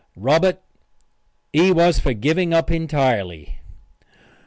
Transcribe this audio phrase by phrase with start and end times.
[0.15, 0.63] Robert,
[1.53, 3.59] he was for giving up entirely.